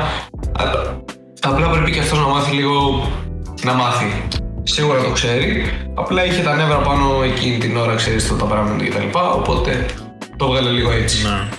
[1.42, 3.08] Απλά πρέπει και αυτός να μάθει λίγο
[3.64, 4.28] να μάθει
[4.72, 5.64] σίγουρα το ξέρει.
[5.94, 9.18] Απλά είχε τα νεύρα πάνω εκείνη την ώρα, ξέρεις τα πράγματα κτλ.
[9.36, 9.86] Οπότε
[10.38, 11.24] το βγάλε λίγο έτσι.
[11.24, 11.50] Να.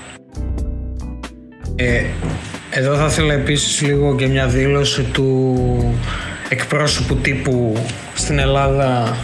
[1.76, 2.04] Ε,
[2.70, 5.94] εδώ θα ήθελα επίσης λίγο και μια δήλωση του
[6.48, 7.76] εκπρόσωπου τύπου
[8.14, 9.16] στην Ελλάδα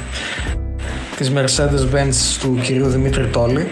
[1.16, 3.68] της Mercedes-Benz του κυρίου Δημήτρη Τόλη.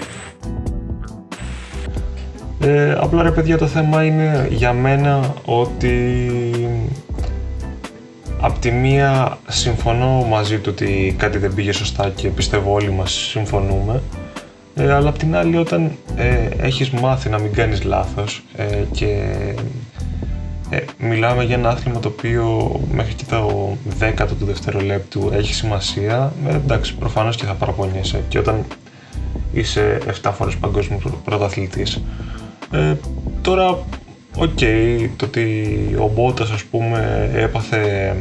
[2.60, 6.28] Ε, απλά ρε παιδιά το θέμα είναι για μένα ότι
[8.44, 13.12] Απ' τη μία συμφωνώ μαζί του ότι κάτι δεν πήγε σωστά και πιστεύω όλοι μας
[13.12, 14.02] συμφωνούμε.
[14.74, 19.34] Ε, αλλά απ' την άλλη όταν ε, έχεις μάθει να μην κάνεις λάθος ε, και
[20.70, 26.32] ε, μιλάμε για ένα άθλημα το οποίο μέχρι και το δέκατο του δευτερολέπτου έχει σημασία
[26.48, 28.22] ε, εντάξει προφανώς και θα παραπονιέσαι.
[28.28, 28.64] Και όταν
[29.52, 32.02] είσαι 7 φορές παγκόσμιος πρωταθλητής.
[32.72, 32.94] Ε,
[33.42, 33.78] τώρα
[34.36, 34.58] Οκ,
[35.16, 35.66] το ότι
[35.98, 38.14] ο Μπότας ας πούμε έπαθε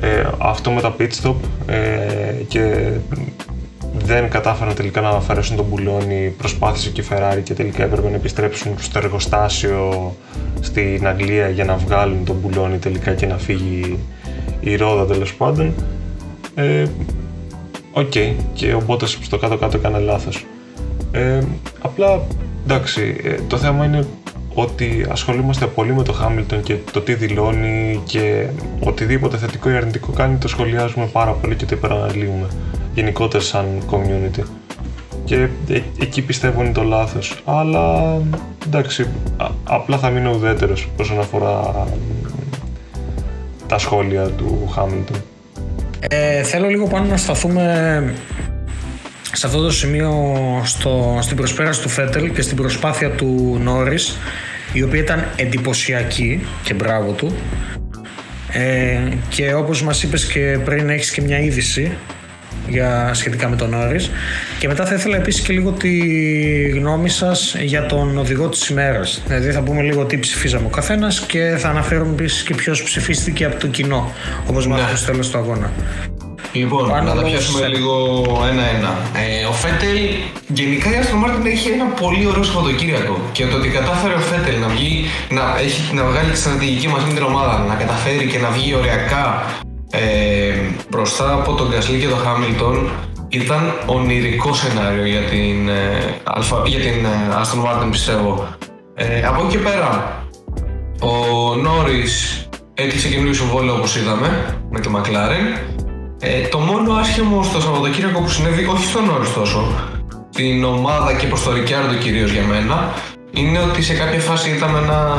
[0.00, 1.34] ε, αυτό με τα pit stop
[1.66, 2.90] ε, και
[3.98, 8.14] δεν κατάφεραν τελικά να αφαιρέσουν το μπουλόνι, προσπάθησε και η Ferrari και τελικά έπρεπε να
[8.14, 10.14] επιστρέψουν στο εργοστάσιο
[10.60, 13.98] στην Αγγλία για να βγάλουν το μπουλόνι τελικά και να φύγει
[14.60, 15.74] η ρόδα τέλος πάντων.
[16.54, 16.84] Ε,
[17.92, 18.34] Ok, okay.
[18.52, 20.46] και ο Μπότας στο κάτω-κάτω έκανε λάθος.
[21.12, 21.40] Ε,
[21.80, 22.20] απλά,
[22.64, 24.06] εντάξει, ε, το θέμα είναι
[24.60, 28.46] ότι ασχολούμαστε πολύ με το Χάμιλτον και το τι δηλώνει και
[28.80, 32.48] οτιδήποτε θετικό ή αρνητικό κάνει το σχολιάζουμε πάρα πολύ και το υπεραναλύουμε
[32.94, 34.42] γενικότερα σαν community.
[35.24, 37.42] Και ε, εκεί πιστεύω είναι το λάθος.
[37.44, 38.16] Αλλά
[38.66, 39.06] εντάξει,
[39.64, 41.86] απλά θα μείνω ουδέτερος όσον αφορά
[43.66, 45.16] τα σχόλια του Χάμιλτον.
[46.08, 48.14] Ε, θέλω λίγο πάνω να σταθούμε
[49.32, 50.12] σε αυτό το σημείο
[50.64, 54.16] στο, στην προσπέραση του Φέτελ και στην προσπάθεια του Νόρις
[54.72, 57.36] η οποία ήταν εντυπωσιακή και μπράβο του.
[58.52, 61.92] Ε, και όπως μας είπες και πριν έχεις και μια είδηση
[62.68, 64.10] για, σχετικά με τον Όρις
[64.58, 65.98] και μετά θα ήθελα επίσης και λίγο τη
[66.68, 69.22] γνώμη σας για τον οδηγό της ημέρας.
[69.26, 73.44] Δηλαδή θα πούμε λίγο τι ψηφίζαμε ο καθένας και θα αναφέρουμε επίσης και ποιος ψηφίστηκε
[73.44, 74.12] από το κοινό
[74.46, 74.72] όπως ναι.
[74.72, 75.72] μάθαμε στο τέλος του αγώνα
[76.52, 77.68] Λοιπόν, Πάνω να τα πιάσουμε σε...
[77.68, 77.94] λίγο
[78.50, 78.90] ένα-ένα.
[79.14, 79.98] Ε, ο Φέτελ,
[80.48, 83.18] γενικά η Aston Martin έχει ένα πολύ ωραίο Σαββατοκύριακο.
[83.32, 87.06] Και το ότι κατάφερε ο Φέτελ να, βγει, να, έχει, να βγάλει τη στρατηγική μαζί
[87.06, 89.44] με την ομάδα, να καταφέρει και να βγει ωριακά
[89.90, 90.54] ε,
[90.90, 92.90] μπροστά από τον Γκασλί και τον Χάμιλτον,
[93.28, 98.48] ήταν ονειρικό σενάριο για την, ε, αλφα, για την ε, Aston Martin, πιστεύω.
[98.94, 100.22] Ε, από εκεί και πέρα,
[101.00, 105.76] ο Νόρις έκλεισε καινούριο συμβόλαιο όπως είδαμε με τη McLaren
[106.20, 109.74] ε, το μόνο άσχημο στο Σαββατοκύριακο που συνέβη, όχι στον όρο τόσο,
[110.30, 112.92] στην ομάδα και προς το Ρικιάρντο κυρίως για μένα,
[113.30, 115.18] είναι ότι σε κάποια φάση είδαμε ένα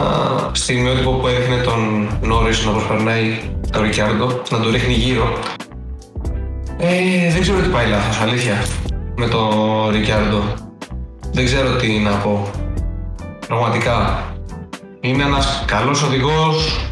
[0.51, 3.39] στιγμιότυπο που έδειχνε τον Νόρι να προσπερνάει
[3.71, 5.33] τον Ρικιάρντο, να το ρίχνει γύρω.
[6.77, 8.65] Ε, δεν ξέρω τι πάει λάθος, αλήθεια,
[9.15, 9.49] με τον
[9.91, 10.41] Ρικιάρντο.
[11.31, 12.51] Δεν ξέρω τι να πω.
[13.47, 14.23] Πραγματικά.
[15.01, 16.89] Είναι ένας καλός οδηγός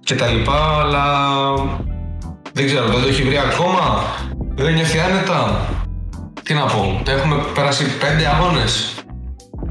[0.00, 1.04] και τα λοιπά, αλλά
[2.60, 4.04] δεν ξέρω, δεν το έχει βρει ακόμα.
[4.54, 5.68] Δεν νιώθει άνετα.
[6.42, 8.94] Τι να πω, έχουμε περάσει πέντε αγώνες.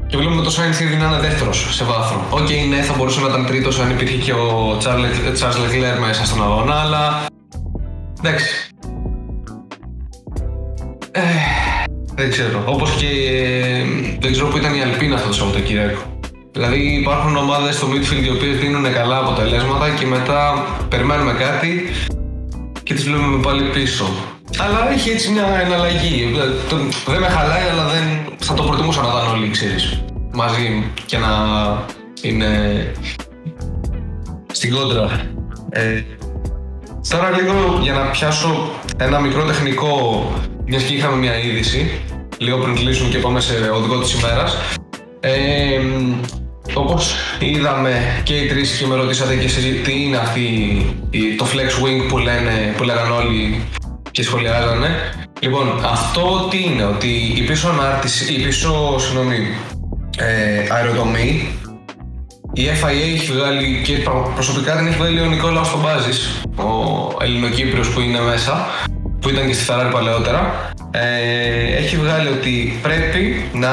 [0.06, 2.26] Και βλέπουμε το Σάινθ ήδη να είναι δεύτερος σε βάθρο.
[2.30, 6.24] Ok, okay, ναι, θα μπορούσε να ήταν τρίτος αν υπήρχε και ο Τσάρλ Λεκλέρ μέσα
[6.24, 7.26] στον αγώνα, αλλά.
[8.18, 8.54] Εντάξει.
[11.10, 11.20] Ε,
[12.14, 12.62] δεν ξέρω.
[12.66, 13.06] Όπως και.
[14.20, 16.18] Δεν ξέρω που ήταν η Αλπίνα αυτό το Σαββατοκύριακο.
[16.52, 21.90] Δηλαδή υπάρχουν ομάδες στο midfield οι οποίες δίνουν καλά αποτελέσματα και μετά περιμένουμε κάτι
[22.90, 24.06] και τις βλέπουμε πάλι πίσω.
[24.58, 26.34] Αλλά έχει έτσι μια εναλλαγή.
[27.06, 31.28] Δεν με χαλάει, αλλά δεν θα το προτιμούσα να ήταν όλοι, ξέρεις, μαζί και να
[32.22, 32.50] είναι
[34.52, 35.20] στην κόντρα.
[35.70, 36.02] Ε,
[37.08, 40.26] τώρα λίγο για να πιάσω ένα μικρό τεχνικό,
[40.66, 42.00] μιας και είχαμε μια είδηση,
[42.38, 44.56] λίγο πριν κλείσουμε και πάμε σε οδηγό της ημέρας.
[45.20, 45.30] Ε,
[46.74, 50.46] Όπως είδαμε και οι τρεις και με ρωτήσατε και εσείς τι είναι αυτή
[51.38, 53.64] το flex wing που, λένε, που λέγανε όλοι
[54.10, 54.88] και σχολιάζανε.
[55.40, 59.36] Λοιπόν, αυτό τι είναι, ότι η πίσω ανάρτηση, η πίσω, συγγνώμη,
[60.18, 61.48] ε, αεροδομή,
[62.52, 63.96] η FIA έχει βγάλει και
[64.34, 68.66] προσωπικά την έχει βγάλει ο Νικόλαος Φομπάζης, ο Ελληνοκύπριος που είναι μέσα,
[69.20, 73.70] που ήταν και στη Ferrari παλαιότερα, ε, έχει βγάλει ότι πρέπει να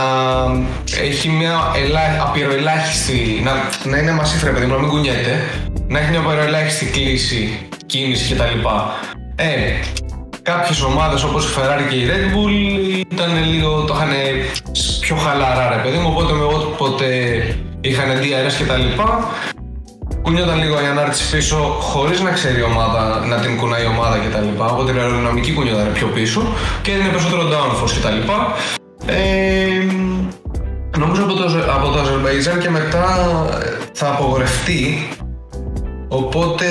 [1.02, 3.52] έχει μια ελά, απειροελάχιστη, να,
[3.90, 5.40] να είναι μασίφ ρε παιδί να μην κουνιέται,
[5.88, 8.68] να έχει μια απειροελάχιστη κλίση, κίνηση κτλ.
[9.36, 9.46] Ε,
[10.42, 12.54] κάποιες ομάδες όπως η Ferrari και η Red Bull
[13.12, 14.10] ήταν λίγο, το είχαν
[15.02, 17.08] πιο χαλαρά ρε παιδί μου, οπότε με όποτε
[17.82, 19.02] είχαν DRS κτλ
[20.28, 24.18] κουνιόταν λίγο η ανάρτηση πίσω χωρίς να ξέρει η ομάδα να την κουνάει η ομάδα
[24.18, 24.62] κτλ.
[24.62, 26.42] Οπότε την αεροδυναμική κουνιόταν πιο πίσω
[26.82, 28.32] και είναι περισσότερο downforce κτλ.
[29.06, 29.18] Ε,
[30.98, 31.44] νομίζω από το,
[31.76, 33.06] από το Αζερβαϊτζάν και μετά
[33.94, 35.08] θα απογορευτεί.
[36.08, 36.66] Οπότε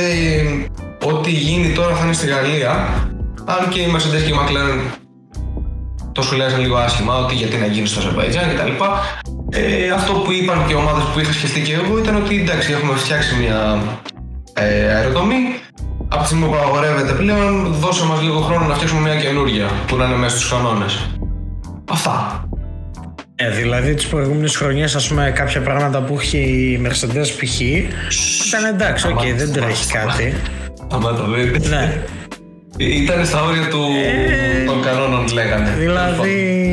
[1.05, 2.71] ό,τι γίνει τώρα θα είναι στη Γαλλία.
[3.45, 4.81] Αν και η Mercedes και η McLaren
[6.12, 8.85] το σχολιάζαν λίγο άσχημα ότι γιατί να γίνει στο Αζερβαϊτζάν κτλ.
[9.59, 12.73] Ε, αυτό που είπαν και οι ομάδες που είχα σκεφτεί και εγώ ήταν ότι εντάξει,
[12.73, 13.83] έχουμε φτιάξει μια
[14.53, 15.42] ε, αεροδομή.
[16.09, 19.97] Από τη στιγμή που απαγορεύεται πλέον, δώσε μας λίγο χρόνο να φτιάξουμε μια καινούργια που
[19.97, 21.11] να είναι μέσα στους κανόνες.
[21.90, 22.45] Αυτά.
[23.35, 27.61] Ε, δηλαδή τις προηγούμενες χρονιές, ας πούμε, κάποια πράγματα που είχε η Mercedes π.χ.
[28.47, 30.35] ήταν εντάξει, ok, okay, δεν τρέχει κάτι.
[30.90, 32.03] Αμάτα, δεν Ναι.
[32.77, 35.75] Ήταν στα όρια του, ε, των κανόνων, λέγανε.
[35.79, 36.66] Δηλαδή,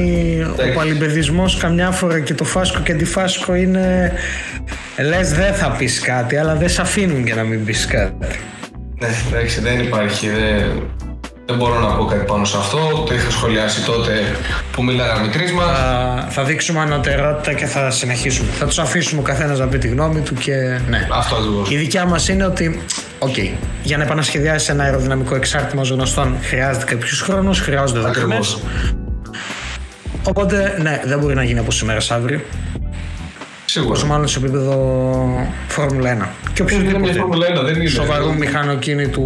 [0.46, 4.12] ο παλιμπαιδισμός καμιά φορά και το φάσκω και αντιφάσκω είναι.
[5.00, 8.28] Λες, δεν θα πεις κάτι, αλλά δεν σε αφήνουν και να μην πεις κάτι.
[9.00, 10.30] Ναι, εντάξει, δεν υπάρχει.
[10.30, 10.84] Δεν,
[11.46, 13.04] δεν μπορώ να πω κάτι πάνω σε αυτό.
[13.08, 14.12] Το είχα σχολιάσει τότε
[14.72, 15.66] που μιλάγαμε τρεις μας.
[15.66, 18.52] Θα, θα δείξουμε ανωτερότητα και θα συνεχίσουμε.
[18.52, 20.80] Θα τους αφήσουμε ο καθένας να πει τη γνώμη του και.
[20.90, 21.08] Ναι.
[21.12, 21.72] Αυτό ακριβώς.
[21.72, 22.82] Η δικιά μας είναι ότι.
[23.20, 23.34] OK.
[23.38, 23.52] Okay,
[23.84, 28.40] για να επανασχεδιάσεις ένα αεροδυναμικό εξάρτημα γνωστών χρειάζεται κάποιος χρόνος, χρειάζονται δοκιμές.
[30.24, 32.42] Οπότε, ναι, δεν μπορεί να γίνει από σήμερα σε αύριο.
[33.66, 33.92] Σίγουρα.
[33.92, 36.28] Πόσο μάλλον σε επίπεδο Φόρμουλα 1.
[36.54, 39.26] Και οποιοδήποτε σοβαρού μηχανοκίνητου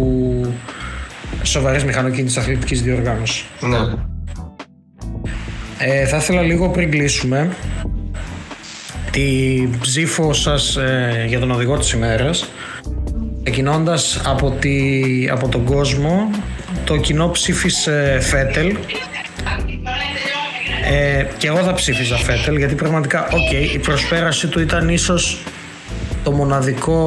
[1.42, 3.44] σοβαρές μηχανοκίνητες αθλητικής διοργάνωσης.
[3.60, 3.78] Ναι.
[5.78, 7.56] Ε, θα ήθελα λίγο πριν κλείσουμε
[9.10, 12.48] τη ψήφο σας ε, για τον οδηγό της ημέρας
[13.50, 16.30] ξεκινώντας από, τη, από τον κόσμο
[16.84, 18.76] το κοινό ψήφισε Φέτελ
[20.90, 25.42] ε, και εγώ θα ψήφιζα Φέτελ γιατί πραγματικά okay, η προσπέραση του ήταν ίσως
[26.22, 26.98] το μοναδικό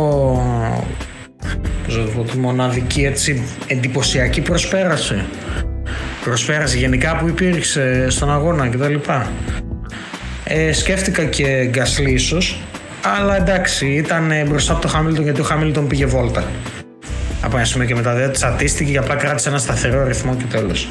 [2.15, 5.23] πώς τη μοναδική έτσι εντυπωσιακή προσπέραση.
[6.23, 8.95] προσπέρασε γενικά που υπήρξε στον αγώνα κτλ.
[10.43, 12.61] Ε, σκέφτηκα και Γκάσλι ίσως,
[13.19, 16.43] αλλά εντάξει, ήταν μπροστά από το Χάμιλτον γιατί ο Χάμιλτον πήγε βόλτα.
[17.41, 20.87] Από ένα σημείο και μετά δεν τσατίστηκε και απλά κράτησε ένα σταθερό ρυθμό και τέλος.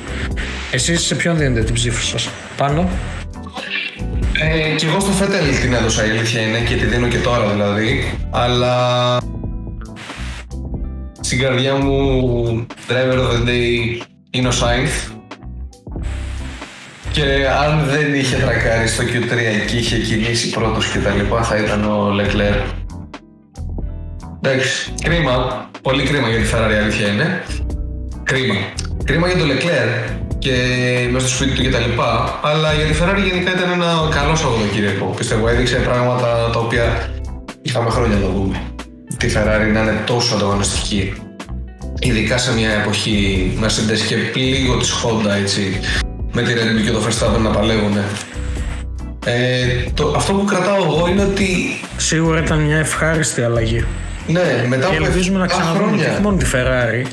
[0.73, 2.89] Εσείς σε ποιον δίνετε την ψήφο σας, Πάνω;
[4.43, 7.53] Ε, και εγώ στο Φέτελ την έδωσα η αλήθεια είναι και τη δίνω και τώρα
[7.53, 8.19] δηλαδή.
[8.31, 9.19] Αλλά
[11.21, 15.13] στην καρδιά μου driver of the day είναι ο Sainz.
[17.13, 17.23] Και
[17.63, 21.85] αν δεν είχε τρακάρει στο Q3 και είχε κινήσει πρώτος και τα λοιπά θα ήταν
[21.85, 22.65] ο Leclerc.
[24.43, 25.69] Εντάξει, κρίμα.
[25.83, 27.43] Πολύ κρίμα για τη Ferrari αλήθεια είναι.
[28.23, 28.55] Κρίμα.
[29.05, 30.55] Κρίμα για τον Leclerc και
[31.11, 32.01] μέσα στο σπίτι του κτλ.
[32.43, 35.05] Αλλά για τη Ferrari γενικά ήταν ένα καλό Σαββατοκύριακο.
[35.05, 36.85] Πιστεύω έδειξε πράγματα τα οποία
[37.63, 38.61] είχαμε χρόνια να δούμε.
[39.17, 41.13] Τη Ferrari να είναι τόσο ανταγωνιστική.
[41.99, 43.19] Ειδικά σε μια εποχή
[43.63, 45.81] Mercedes και λίγο της Honda έτσι,
[46.33, 47.97] με τη Red Bull και το Verstappen να παλεύουν.
[49.25, 51.81] Ε, το, αυτό που κρατάω εγώ είναι ότι.
[51.97, 53.85] Σίγουρα ήταν μια ευχάριστη αλλαγή.
[54.27, 57.07] Ναι, μετά και ελπίζουμε να ξαναδούμε και μόνο τη Ferrari.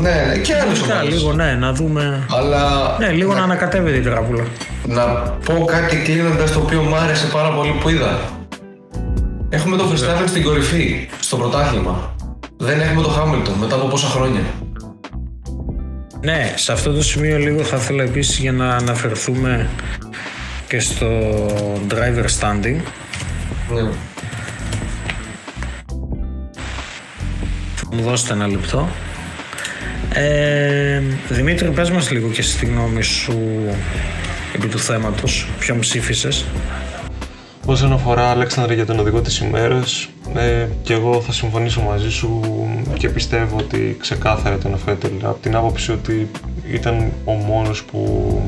[0.00, 1.14] Ναι, ναι, και άλλες ομάδες.
[1.14, 2.26] Λίγο, ναι, να δούμε.
[2.30, 2.96] Αλλά...
[2.98, 4.44] Ναι, λίγο να, να ανακατεύεται η τράπουλα.
[4.86, 5.04] Να
[5.44, 8.18] πω κάτι κλείνοντας το οποίο μου άρεσε πάρα πολύ που είδα.
[9.48, 12.14] Έχουμε το Verstappen στην κορυφή, στο πρωτάθλημα.
[12.56, 14.40] Δεν έχουμε το Hamilton μετά από πόσα χρόνια.
[16.20, 19.68] Ναι, σε αυτό το σημείο λίγο θα ήθελα επίσης για να αναφερθούμε
[20.68, 21.06] και στο
[21.88, 22.80] driver standing.
[23.74, 23.90] Ναι.
[27.74, 28.88] Θα μου δώσετε ένα λεπτό.
[30.16, 33.38] Ε, Δημήτρη, πες μας λίγο και στη γνώμη σου
[34.54, 35.48] επί του θέματος.
[35.58, 36.44] Ποιον ψήφισες;
[37.66, 42.40] Όσον αφορά, Αλέξανδρα, για τον οδηγό της ημέρας, ε, και εγώ θα συμφωνήσω μαζί σου
[42.98, 46.30] και πιστεύω ότι ξεκάθαρα ήταν ο Φέτελ από την άποψη ότι
[46.72, 48.42] ήταν ο μόνος που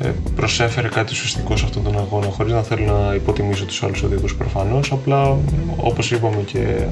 [0.00, 4.02] ε, προσέφερε κάτι ουσιαστικό σε αυτόν τον αγώνα χωρίς να θέλω να υποτιμήσω τους άλλους
[4.02, 5.36] οδηγούς προφανώς απλά
[5.76, 6.84] όπως είπαμε και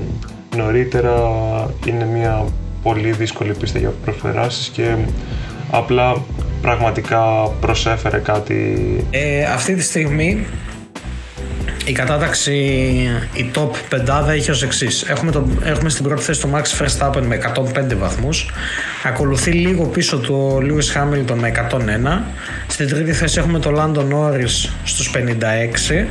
[0.57, 1.13] νωρίτερα
[1.87, 2.45] είναι μια
[2.89, 4.97] πολύ δύσκολη πίστα για προσπεράσεις και
[5.71, 6.17] απλά
[6.63, 7.21] πραγματικά
[7.61, 8.77] προσέφερε κάτι
[9.11, 10.47] ε, αυτή τη στιγμή
[11.85, 12.55] η κατάταξη,
[13.33, 13.71] η top
[14.25, 15.03] 5 έχει ως εξής.
[15.03, 15.33] Έχουμε,
[15.65, 18.51] έχουμε στην πρώτη θέση το Max Verstappen με 105 βαθμούς.
[19.05, 22.23] Ακολουθεί λίγο πίσω το Lewis Hamilton με 101.
[22.67, 26.07] Στην τρίτη θέση έχουμε το Lando Norris στους 56.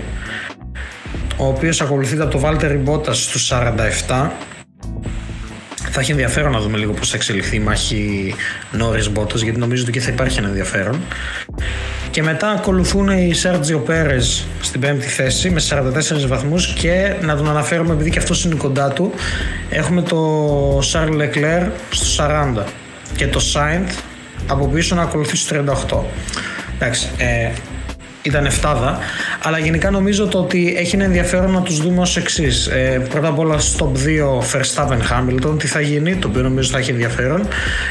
[1.38, 3.52] Ο οποίος ακολουθεί από το Valtteri Bottas στους
[4.08, 4.32] 47.
[6.00, 8.34] Θα έχει ενδιαφέρον να δούμε λίγο πώς θα εξελιχθεί η μάχη
[8.80, 11.00] Norris Bottas γιατί νομίζω ότι και θα υπάρχει ένα ενδιαφέρον.
[12.12, 14.18] Και μετά ακολουθούν οι Σέρτζιο Πέρε
[14.62, 18.90] στην πέμπτη θέση με 44 βαθμούς και να τον αναφέρουμε επειδή και αυτός είναι κοντά
[18.90, 19.14] του
[19.70, 22.26] έχουμε το Charles Leclerc στο
[22.58, 22.64] 40
[23.16, 24.00] και το Sainz
[24.48, 25.98] από πίσω να ακολουθεί στο 38.
[26.76, 27.50] Εντάξει, ε,
[28.28, 28.98] ήταν εφτάδα.
[29.44, 32.68] Αλλά γενικά νομίζω το ότι έχει ένα ενδιαφέρον να τους δούμε ως εξής.
[32.68, 36.70] Ε, πρώτα απ' όλα στο top 2 Verstappen Hamilton, τι θα γίνει, το οποίο νομίζω
[36.70, 37.48] θα έχει ενδιαφέρον.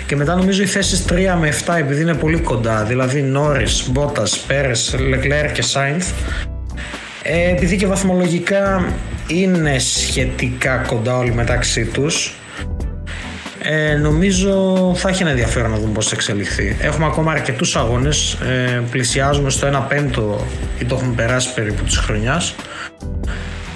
[0.06, 4.32] Και μετά νομίζω οι θέσεις 3 με 7 επειδή είναι πολύ κοντά, δηλαδή Norris, Bottas,
[4.48, 6.12] Perez, Leclerc και Sainz.
[7.22, 8.92] Ε, επειδή και βαθμολογικά
[9.26, 12.35] είναι σχετικά κοντά όλοι μεταξύ τους
[13.68, 16.76] ε, νομίζω θα έχει ένα ενδιαφέρον να δούμε πώς θα εξελιχθεί.
[16.80, 20.46] Έχουμε ακόμα αρκετούς αγώνες, ε, πλησιάζουμε στο 1 πέμπτο
[20.78, 22.54] ή το έχουμε περάσει περίπου της χρονιάς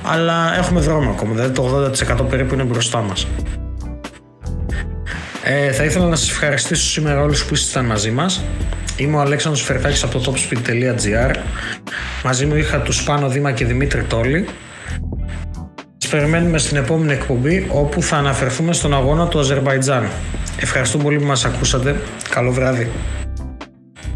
[0.03, 3.27] αλλά έχουμε δρόμο ακόμα, δηλαδή το 80% περίπου είναι μπροστά μας.
[5.43, 8.45] Ε, θα ήθελα να σας ευχαριστήσω σήμερα όλους που ήσασταν μαζί μας.
[8.97, 11.35] Είμαι ο Αλέξανδρος Φερτάκης από το topspeed.gr
[12.25, 14.47] Μαζί μου είχα τους Πάνο Δήμα και Δημήτρη Τόλη
[16.11, 20.09] περιμένουμε στην επόμενη εκπομπή όπου θα αναφερθούμε στον αγώνα του Αζερβαϊτζάν.
[20.61, 22.01] Ευχαριστώ πολύ που μας ακούσατε.
[22.31, 22.91] Καλό βράδυ.